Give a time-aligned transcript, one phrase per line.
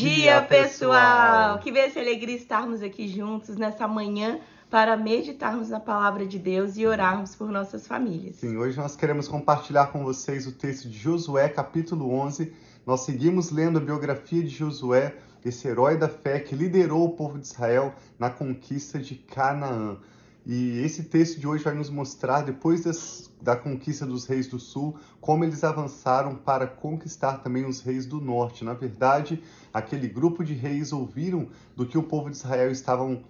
[0.00, 1.58] dia, pessoal!
[1.58, 6.86] Que e alegria estarmos aqui juntos nessa manhã para meditarmos na palavra de Deus e
[6.86, 8.36] orarmos por nossas famílias.
[8.36, 12.52] Sim, hoje nós queremos compartilhar com vocês o texto de Josué, capítulo 11.
[12.86, 17.38] Nós seguimos lendo a biografia de Josué, esse herói da fé que liderou o povo
[17.38, 19.98] de Israel na conquista de Canaã.
[20.46, 24.58] E esse texto de hoje vai nos mostrar, depois das, da conquista dos reis do
[24.58, 28.64] sul, como eles avançaram para conquistar também os reis do norte.
[28.64, 33.22] Na verdade, aquele grupo de reis ouviram do que o povo de Israel estavam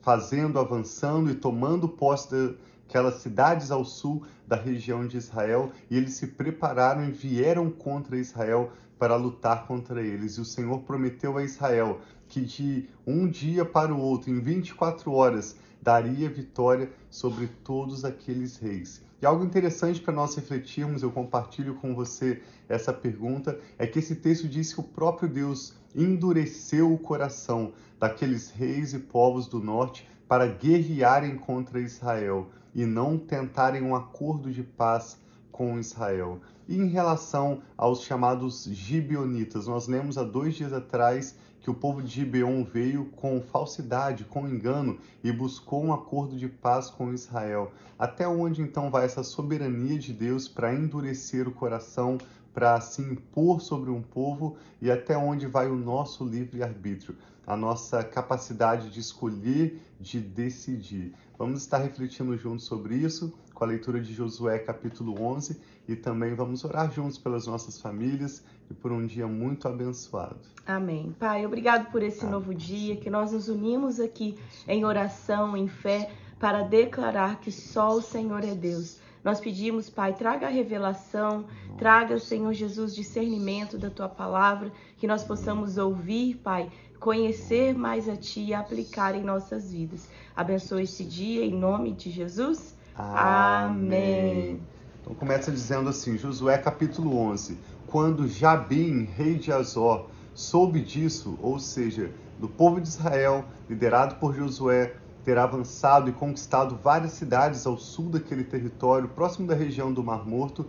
[0.00, 6.14] fazendo, avançando e tomando posse daquelas cidades ao sul da região de Israel, e eles
[6.14, 10.36] se prepararam e vieram contra Israel para lutar contra eles.
[10.36, 15.12] E o Senhor prometeu a Israel que de um dia para o outro, em 24
[15.12, 19.02] horas, daria vitória sobre todos aqueles reis.
[19.20, 24.16] E algo interessante para nós refletirmos, eu compartilho com você essa pergunta, é que esse
[24.16, 30.08] texto diz que o próprio Deus endureceu o coração daqueles reis e povos do norte
[30.26, 35.18] para guerrearem contra Israel e não tentarem um acordo de paz
[35.52, 36.40] com Israel.
[36.66, 42.02] E em relação aos chamados gibeonitas, nós lemos há dois dias atrás que o povo
[42.02, 47.72] de Gibeon veio com falsidade, com engano e buscou um acordo de paz com Israel.
[47.98, 52.18] Até onde então vai essa soberania de Deus para endurecer o coração,
[52.52, 58.04] para se impor sobre um povo e até onde vai o nosso livre-arbítrio, a nossa
[58.04, 61.14] capacidade de escolher, de decidir.
[61.38, 66.34] Vamos estar refletindo juntos sobre isso com a leitura de Josué capítulo 11 e também
[66.34, 70.40] vamos orar juntos pelas nossas famílias e por um dia muito abençoado.
[70.66, 71.14] Amém.
[71.18, 72.32] Pai, obrigado por esse Amém.
[72.32, 77.94] novo dia que nós nos unimos aqui em oração, em fé, para declarar que só
[77.94, 78.98] o Senhor é Deus.
[79.22, 81.46] Nós pedimos, Pai, traga a revelação,
[81.78, 88.16] traga, Senhor Jesus, discernimento da tua palavra, que nós possamos ouvir, Pai, conhecer mais a
[88.16, 90.08] Ti e aplicar em nossas vidas.
[90.36, 92.74] Abençoe esse dia em nome de Jesus.
[92.96, 94.60] Amém.
[95.00, 97.58] Então começa dizendo assim, Josué capítulo 11.
[97.88, 104.32] Quando Jabim, rei de Azor, soube disso, ou seja, do povo de Israel, liderado por
[104.34, 110.04] Josué, ter avançado e conquistado várias cidades ao sul daquele território, próximo da região do
[110.04, 110.64] Mar Morto,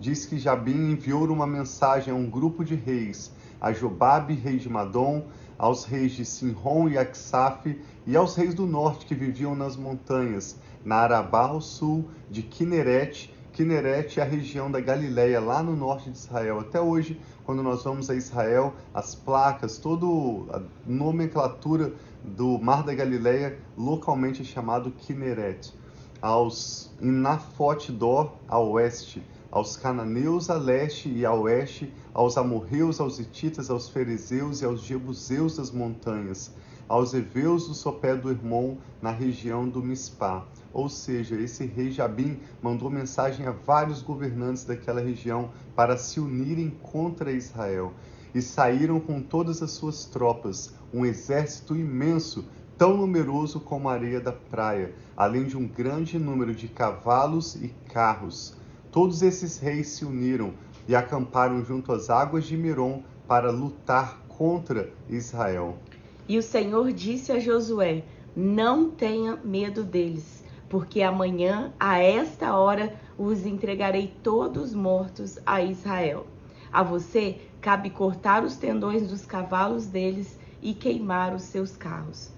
[0.00, 4.68] diz que Jabim enviou uma mensagem a um grupo de reis, a Jobabe, rei de
[4.68, 5.26] Madom,
[5.58, 10.56] aos reis de Sinron e Aksaf e aos reis do norte que viviam nas montanhas,
[10.86, 13.34] na Arabá ao sul de Kineret.
[13.52, 16.60] Kineret é a região da Galileia, lá no norte de Israel.
[16.60, 20.06] Até hoje, quando nós vamos a Israel, as placas, toda
[20.56, 21.92] a nomenclatura
[22.22, 25.74] do Mar da Galileia localmente é chamado Kineret.
[26.22, 33.18] Aos Inafot Dor a oeste, aos cananeus a leste e a oeste, aos amorreus, aos
[33.18, 36.52] hititas, aos ferezeus e aos jebuseus das montanhas,
[36.88, 40.44] aos heveus do sopé do Hermon, na região do Mispá.
[40.72, 46.70] Ou seja, esse rei Jabim mandou mensagem a vários governantes daquela região para se unirem
[46.82, 47.92] contra Israel.
[48.34, 52.44] E saíram com todas as suas tropas, um exército imenso,
[52.76, 57.68] tão numeroso como a areia da praia, além de um grande número de cavalos e
[57.92, 58.54] carros.
[58.90, 60.52] Todos esses reis se uniram
[60.86, 65.78] e acamparam junto às águas de Miron para lutar contra Israel.
[66.28, 68.04] E o Senhor disse a Josué:
[68.34, 76.26] Não tenha medo deles, porque amanhã, a esta hora, os entregarei todos mortos a Israel.
[76.72, 82.30] A você cabe cortar os tendões dos cavalos deles e queimar os seus carros.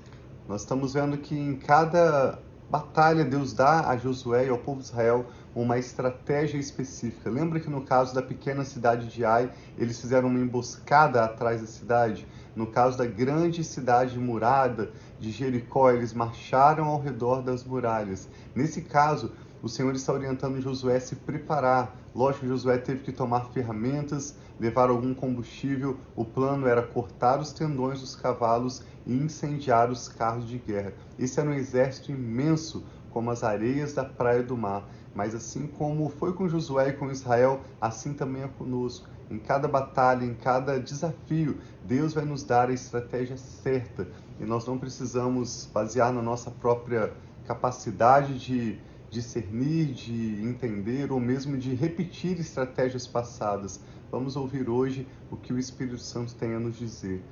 [0.47, 2.38] Nós estamos vendo que em cada
[2.70, 7.30] batalha Deus dá a Josué e ao povo de Israel uma estratégia específica.
[7.30, 11.66] Lembra que no caso da pequena cidade de Ai, eles fizeram uma emboscada atrás da
[11.66, 12.26] cidade?
[12.54, 18.28] No caso da grande cidade murada de Jericó, eles marcharam ao redor das muralhas.
[18.54, 21.96] Nesse caso, o Senhor está orientando Josué a se preparar.
[22.14, 25.96] Lógico que Josué teve que tomar ferramentas, levar algum combustível.
[26.14, 30.93] O plano era cortar os tendões dos cavalos e incendiar os carros de guerra.
[31.19, 34.88] Esse era um exército imenso, como as areias da praia do mar.
[35.14, 39.08] Mas assim como foi com Josué e com Israel, assim também é conosco.
[39.31, 44.08] Em cada batalha, em cada desafio, Deus vai nos dar a estratégia certa.
[44.38, 47.12] E nós não precisamos basear na nossa própria
[47.44, 48.78] capacidade de
[49.10, 53.81] discernir, de entender ou mesmo de repetir estratégias passadas.
[54.10, 57.22] Vamos ouvir hoje o que o Espírito Santo tem a nos dizer.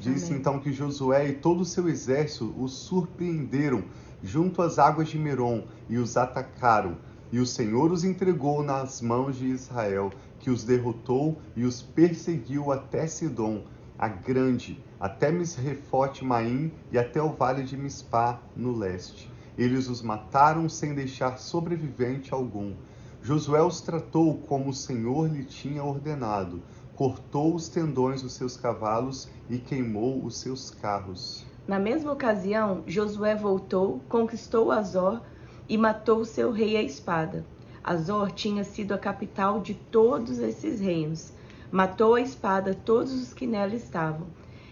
[0.00, 0.40] Disse Amém.
[0.40, 3.84] então que Josué e todo o seu exército os surpreenderam
[4.22, 6.98] junto às águas de Merom e os atacaram.
[7.32, 12.70] E o Senhor os entregou nas mãos de Israel, que os derrotou e os perseguiu
[12.70, 13.64] até Sidom.
[13.98, 19.30] a grande, até Misrefote Maim e até o vale de Mispá, no leste.
[19.58, 22.74] Eles os mataram sem deixar sobrevivente algum.
[23.22, 26.62] Josué os tratou como o Senhor lhe tinha ordenado,
[26.94, 31.44] cortou os tendões dos seus cavalos e queimou os seus carros.
[31.66, 35.20] Na mesma ocasião, Josué voltou, conquistou Azor
[35.68, 37.44] e matou seu rei à espada.
[37.82, 41.32] Azor tinha sido a capital de todos esses reinos.
[41.70, 44.26] Matou à espada todos os que nela estavam.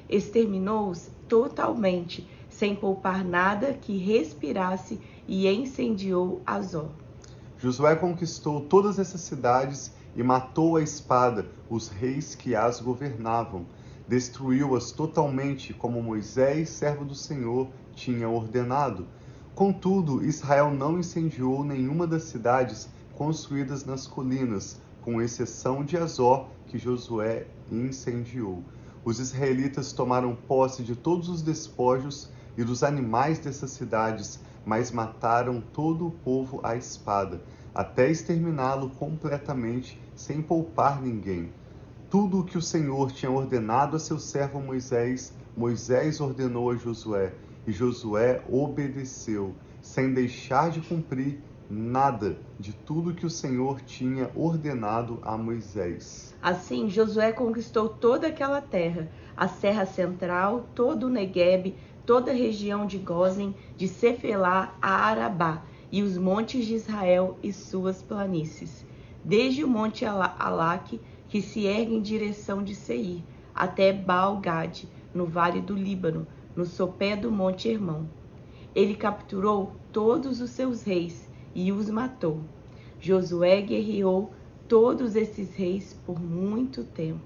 [0.09, 2.29] Exterminou-os totalmente,
[2.59, 6.91] sem poupar nada que respirasse, e incendiou Azor.
[7.59, 13.67] Josué conquistou todas essas cidades e matou à espada os reis que as governavam.
[14.07, 19.07] Destruiu-as totalmente, como Moisés, servo do Senhor, tinha ordenado.
[19.55, 26.79] Contudo, Israel não incendiou nenhuma das cidades construídas nas colinas, com exceção de Azor, que
[26.79, 28.63] Josué incendiou.
[29.05, 35.61] Os israelitas tomaram posse de todos os despojos e dos animais dessas cidades, mas mataram
[35.61, 37.43] todo o povo à espada,
[37.75, 41.53] até exterminá-lo completamente, sem poupar ninguém.
[42.09, 47.35] Tudo o que o Senhor tinha ordenado a seu servo Moisés, Moisés ordenou a Josué,
[47.67, 55.19] e Josué obedeceu, sem deixar de cumprir nada de tudo que o Senhor tinha ordenado
[55.23, 56.35] a Moisés.
[56.43, 61.75] Assim, Josué conquistou toda aquela terra, a Serra Central, todo o Negueb,
[62.07, 67.53] toda a região de Gozen, de Cefelá a Arabá, e os montes de Israel e
[67.53, 68.85] suas planícies,
[69.25, 73.23] desde o monte Alaque, que se ergue em direção de Seir,
[73.55, 78.09] até Baal-Gade, no vale do Líbano, no sopé do monte Hermão.
[78.75, 82.41] Ele capturou todos os seus reis e os matou.
[83.01, 84.33] Josué guerreou
[84.67, 87.21] todos esses reis por muito tempo.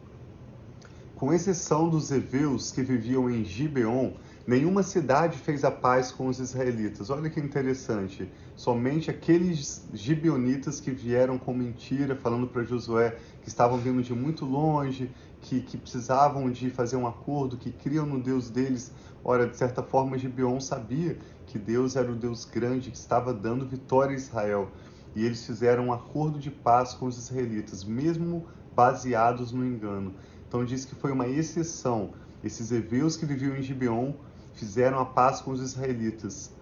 [1.17, 4.13] Com exceção dos heveus que viviam em Gibeon,
[4.49, 7.11] nenhuma cidade fez a paz com os israelitas.
[7.11, 8.33] Olha que interessante.
[8.57, 14.47] Somente aqueles gibeonitas que vieram com mentira, falando para Josué que estavam vindo de muito
[14.47, 15.11] longe,
[15.43, 18.91] que, que precisavam de fazer um acordo, que criam no Deus deles.
[19.23, 23.67] Ora, de certa forma, Gibeon sabia que Deus era o Deus grande que estava dando
[23.67, 24.71] vitória a Israel.
[25.15, 30.15] E eles fizeram um acordo de paz com os israelitas, mesmo baseados no engano.
[30.49, 32.15] Então diz que foi uma exceção.
[32.43, 34.15] Esses heveus que viviam em Gibeon
[34.59, 36.53] fizeram a paz com os israelitas.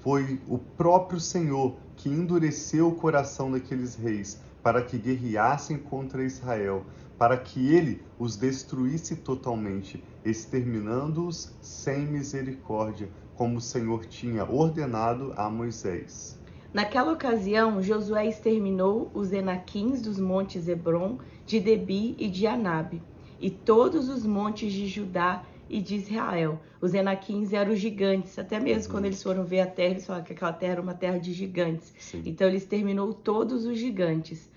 [0.00, 6.84] Foi o próprio Senhor que endureceu o coração daqueles reis para que guerreassem contra Israel,
[7.18, 15.50] para que ele os destruísse totalmente, exterminando-os sem misericórdia, como o Senhor tinha ordenado a
[15.50, 16.38] Moisés.
[16.72, 23.02] Naquela ocasião, Josué exterminou os Enaquins dos montes Hebron, de Debi e de Anabe
[23.42, 25.42] e todos os montes de Judá
[25.72, 26.60] e de Israel.
[26.82, 28.90] Os Enaquins eram gigantes, até mesmo uhum.
[28.90, 31.32] quando eles foram ver a terra, eles falaram que aquela terra era uma terra de
[31.32, 31.94] gigantes.
[31.98, 32.22] Sim.
[32.26, 34.52] Então ele exterminou todos os gigantes.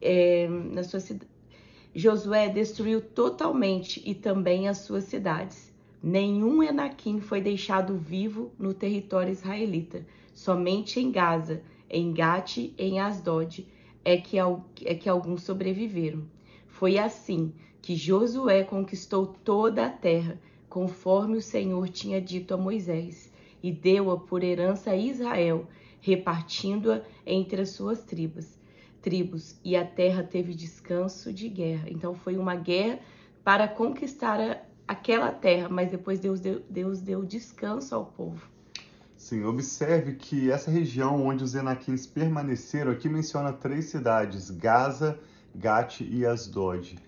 [0.00, 1.00] É, na sua
[1.92, 5.72] Josué destruiu totalmente e também as suas cidades.
[6.00, 10.06] Nenhum Enaquim foi deixado vivo no território israelita.
[10.32, 13.66] Somente em Gaza, em Gate em Asdod
[14.04, 14.36] é que,
[14.84, 16.22] é que alguns sobreviveram.
[16.68, 17.52] Foi assim
[17.88, 20.38] que Josué conquistou toda a terra,
[20.68, 25.66] conforme o Senhor tinha dito a Moisés, e deu-a por herança a Israel,
[25.98, 28.58] repartindo-a entre as suas tribos.
[29.00, 31.88] Tribos, e a terra teve descanso de guerra.
[31.88, 32.98] Então foi uma guerra
[33.42, 38.46] para conquistar a, aquela terra, mas depois Deus deu, Deus deu descanso ao povo.
[39.16, 45.18] Sim, observe que essa região onde os Enaquins permaneceram, aqui menciona três cidades: Gaza,
[45.54, 47.07] Gate e Asdod.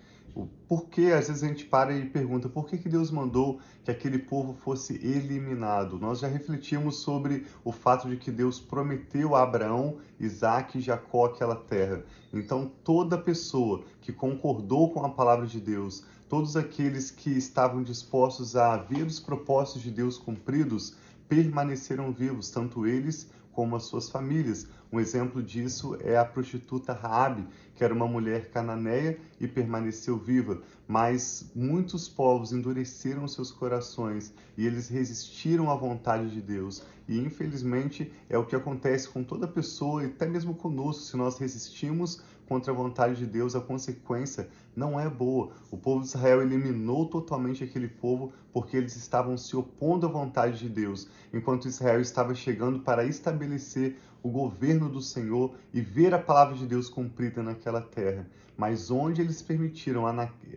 [0.69, 3.91] Por que às vezes a gente para e pergunta por que, que Deus mandou que
[3.91, 5.99] aquele povo fosse eliminado?
[5.99, 11.27] Nós já refletimos sobre o fato de que Deus prometeu a Abraão, Isaac e Jacó
[11.27, 12.05] aquela terra.
[12.33, 18.55] Então, toda pessoa que concordou com a palavra de Deus, todos aqueles que estavam dispostos
[18.55, 20.95] a ver os propósitos de Deus cumpridos,
[21.29, 24.67] permaneceram vivos, tanto eles como as suas famílias.
[24.93, 30.61] Um exemplo disso é a prostituta Raabe, que era uma mulher cananeia e permaneceu viva,
[30.87, 36.83] mas muitos povos endureceram seus corações e eles resistiram à vontade de Deus.
[37.09, 41.39] E infelizmente é o que acontece com toda pessoa e até mesmo conosco, se nós
[41.39, 45.53] resistimos contra a vontade de Deus, a consequência não é boa.
[45.71, 50.59] O povo de Israel eliminou totalmente aquele povo porque eles estavam se opondo à vontade
[50.59, 56.19] de Deus, enquanto Israel estava chegando para estabelecer o governo do Senhor e ver a
[56.19, 58.29] palavra de Deus cumprida naquela terra.
[58.57, 60.03] Mas onde eles permitiram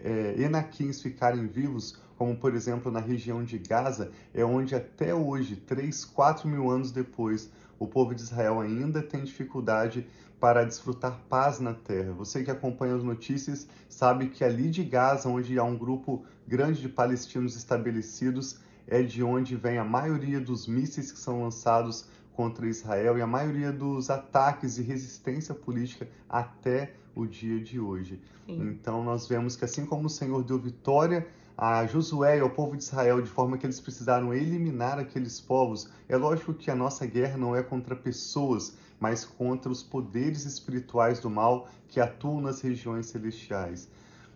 [0.03, 5.57] é, Enaquins ficarem vivos, como por exemplo na região de Gaza, é onde até hoje,
[5.57, 7.51] 3, 4 mil anos depois,
[7.83, 10.07] o povo de Israel ainda tem dificuldade
[10.39, 12.13] para desfrutar paz na terra.
[12.13, 16.81] Você que acompanha as notícias sabe que ali de Gaza, onde há um grupo grande
[16.81, 22.67] de palestinos estabelecidos, é de onde vem a maioria dos mísseis que são lançados contra
[22.67, 28.19] Israel e a maioria dos ataques e resistência política até o dia de hoje.
[28.45, 28.69] Sim.
[28.69, 32.75] Então nós vemos que assim como o Senhor deu vitória a Josué e ao povo
[32.75, 37.05] de Israel de forma que eles precisaram eliminar aqueles povos, é lógico que a nossa
[37.05, 42.61] guerra não é contra pessoas, mas contra os poderes espirituais do mal que atuam nas
[42.61, 43.87] regiões celestiais.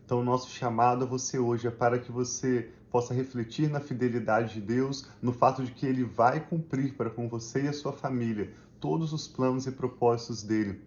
[0.06, 4.62] Então, nosso chamado a você hoje é para que você possa refletir na fidelidade de
[4.62, 8.54] Deus, no fato de que Ele vai cumprir para com você e a sua família
[8.80, 10.82] todos os planos e propósitos dele.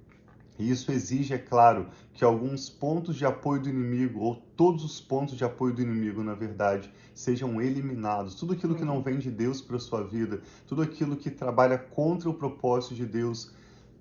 [0.61, 5.01] E isso exige, é claro, que alguns pontos de apoio do inimigo, ou todos os
[5.01, 8.35] pontos de apoio do inimigo, na verdade, sejam eliminados.
[8.35, 11.79] Tudo aquilo que não vem de Deus para a sua vida, tudo aquilo que trabalha
[11.79, 13.55] contra o propósito de Deus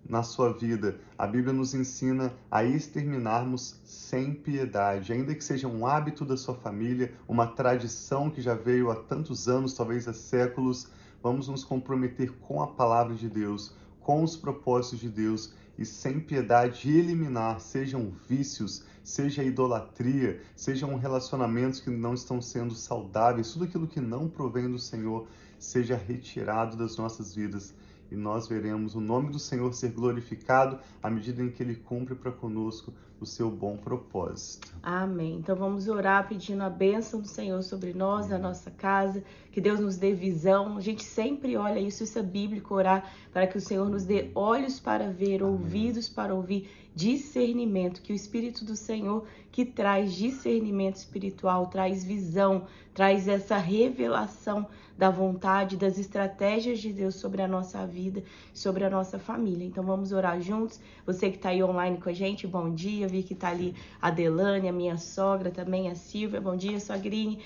[0.05, 0.99] na sua vida.
[1.17, 6.55] A Bíblia nos ensina a exterminarmos sem piedade, ainda que seja um hábito da sua
[6.55, 10.89] família, uma tradição que já veio há tantos anos, talvez há séculos.
[11.23, 16.19] Vamos nos comprometer com a palavra de Deus, com os propósitos de Deus e sem
[16.19, 23.87] piedade eliminar, sejam vícios, seja idolatria, sejam relacionamentos que não estão sendo saudáveis, tudo aquilo
[23.87, 25.25] que não provém do Senhor
[25.57, 27.73] seja retirado das nossas vidas
[28.11, 32.15] e nós veremos o nome do Senhor ser glorificado à medida em que ele cumpre
[32.15, 34.73] para conosco o seu bom propósito.
[34.81, 35.35] Amém.
[35.35, 39.79] Então vamos orar pedindo a bênção do Senhor sobre nós, na nossa casa, que Deus
[39.79, 40.77] nos dê visão.
[40.77, 44.31] A gente sempre olha isso, isso é bíblico, orar para que o Senhor nos dê
[44.33, 45.53] olhos para ver, Amém.
[45.53, 52.65] ouvidos para ouvir, discernimento, que o Espírito do Senhor que traz discernimento espiritual, traz visão,
[52.99, 58.21] traz essa revelação da vontade, das estratégias de Deus sobre a nossa vida,
[58.53, 59.65] sobre a nossa família.
[59.65, 60.81] Então vamos orar juntos.
[61.05, 63.07] Você que está aí online com a gente, bom dia.
[63.07, 66.41] Vi que está ali a Delane, a minha sogra também, a Silvia.
[66.41, 67.39] Bom dia, sogrinha.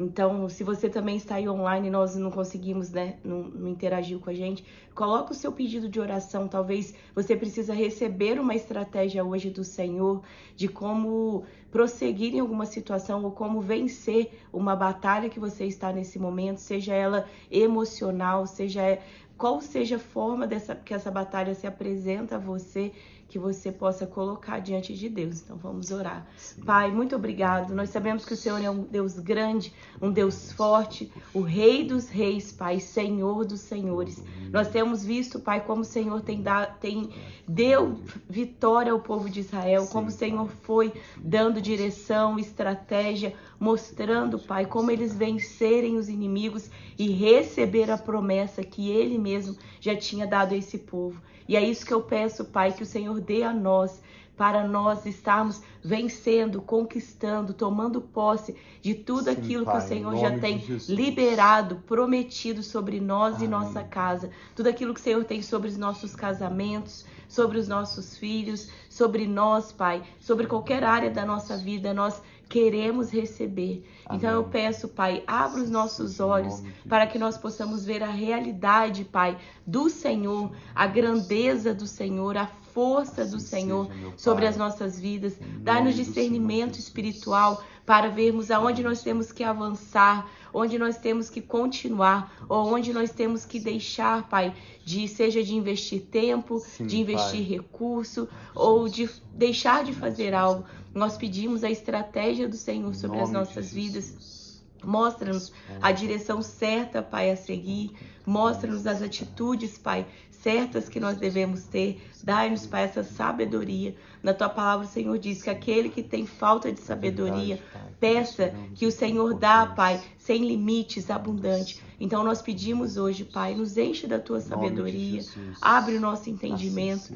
[0.00, 4.16] Então, se você também está aí online e nós não conseguimos, né, não, não interagir
[4.20, 4.64] com a gente,
[4.94, 6.46] coloca o seu pedido de oração.
[6.46, 10.22] Talvez você precisa receber uma estratégia hoje do Senhor
[10.54, 16.16] de como prosseguir em alguma situação ou como vencer uma batalha que você está nesse
[16.16, 19.00] momento, seja ela emocional, seja
[19.36, 22.92] qual seja a forma dessa que essa batalha se apresenta a você
[23.28, 25.42] que você possa colocar diante de Deus.
[25.42, 26.26] Então vamos orar.
[26.36, 26.62] Sim.
[26.62, 27.74] Pai, muito obrigado.
[27.74, 32.08] Nós sabemos que o Senhor é um Deus grande, um Deus forte, o Rei dos
[32.08, 34.22] Reis, Pai, Senhor dos Senhores.
[34.50, 37.10] Nós temos visto, Pai, como o Senhor tem, dado, tem
[37.46, 44.38] deu vitória ao povo de Israel, Sim, como o Senhor foi dando direção, estratégia, mostrando,
[44.38, 50.26] Pai, como eles vencerem os inimigos e receber a promessa que Ele mesmo já tinha
[50.26, 51.20] dado a esse povo.
[51.48, 54.02] E é isso que eu peço, Pai, que o Senhor dê a nós,
[54.38, 60.16] para nós estarmos vencendo, conquistando, tomando posse de tudo Sim, aquilo pai, que o Senhor
[60.16, 63.46] já tem liberado, prometido sobre nós Amém.
[63.46, 64.30] e nossa casa.
[64.54, 69.26] Tudo aquilo que o Senhor tem sobre os nossos casamentos, sobre os nossos filhos, sobre
[69.26, 71.92] nós, Pai, sobre qualquer área da nossa vida.
[71.92, 73.84] Nós queremos receber.
[74.06, 74.18] Amém.
[74.18, 79.04] Então eu peço, Pai, abra os nossos olhos para que nós possamos ver a realidade,
[79.04, 79.36] Pai,
[79.66, 82.46] do Senhor, a grandeza do Senhor, a
[82.78, 85.36] força do Senhor sobre as nossas vidas.
[85.40, 92.32] Dá-nos discernimento espiritual para vermos aonde nós temos que avançar, onde nós temos que continuar,
[92.48, 94.54] ou onde nós temos que deixar, Pai,
[94.84, 97.56] de seja de investir tempo, Sim, de investir pai.
[97.56, 100.64] recurso, ou de deixar de fazer algo.
[100.94, 104.38] Nós pedimos a estratégia do Senhor sobre as nossas vidas.
[104.84, 107.90] Mostra-nos a direção certa, Pai, a seguir.
[108.24, 110.06] Mostra-nos as atitudes, Pai,
[110.42, 112.02] certas que nós devemos ter.
[112.22, 113.94] Dai-nos, Pai, essa sabedoria.
[114.22, 117.62] Na tua palavra, o Senhor diz que aquele que tem falta de sabedoria,
[118.00, 121.82] peça que o Senhor dá, Pai, sem limites, abundante.
[122.00, 125.22] Então nós pedimos hoje, Pai, nos enche da tua sabedoria,
[125.60, 127.14] abre o nosso entendimento,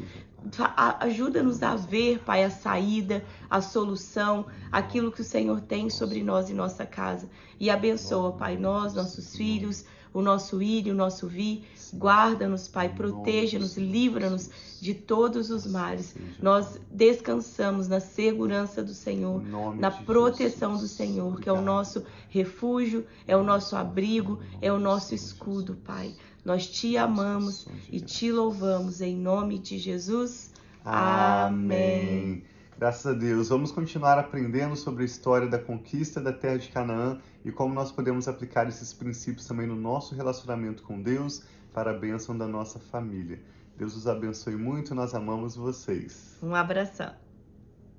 [1.00, 6.50] ajuda-nos a ver, Pai, a saída, a solução, aquilo que o Senhor tem sobre nós
[6.50, 7.28] e nossa casa.
[7.60, 11.64] E abençoa, Pai, nós, nossos filhos, o nosso ir e o nosso vir.
[11.94, 14.50] Guarda-nos, Pai, proteja-nos, livra-nos
[14.80, 16.14] de todos os males.
[16.40, 19.42] Nós descansamos na segurança do Senhor,
[19.76, 24.78] na proteção do Senhor, que é o nosso refúgio, é o nosso abrigo, é o
[24.78, 26.14] nosso escudo, Pai.
[26.44, 30.50] Nós te amamos e te louvamos em nome de Jesus.
[30.84, 32.42] Amém.
[32.82, 33.48] Graças a Deus.
[33.48, 37.92] Vamos continuar aprendendo sobre a história da conquista da terra de Canaã e como nós
[37.92, 42.80] podemos aplicar esses princípios também no nosso relacionamento com Deus para a bênção da nossa
[42.80, 43.40] família.
[43.76, 46.36] Deus os abençoe muito, nós amamos vocês.
[46.42, 47.21] Um abração.